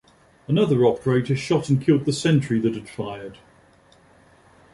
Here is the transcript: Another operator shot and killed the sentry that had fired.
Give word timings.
Another 0.47 0.83
operator 0.83 1.35
shot 1.35 1.69
and 1.69 1.79
killed 1.79 2.05
the 2.05 2.11
sentry 2.11 2.57
that 2.61 2.73
had 2.73 2.89
fired. 2.89 3.37